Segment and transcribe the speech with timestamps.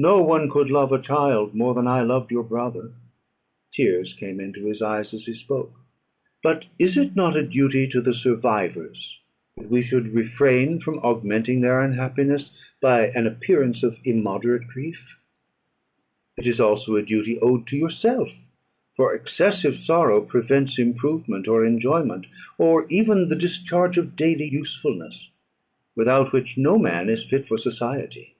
[0.00, 2.92] No one could love a child more than I loved your brother;"
[3.72, 5.72] (tears came into his eyes as he spoke;)
[6.40, 9.18] "but is it not a duty to the survivors,
[9.56, 15.18] that we should refrain from augmenting their unhappiness by an appearance of immoderate grief?
[16.36, 18.30] It is also a duty owed to yourself;
[18.94, 25.32] for excessive sorrow prevents improvement or enjoyment, or even the discharge of daily usefulness,
[25.96, 28.36] without which no man is fit for society."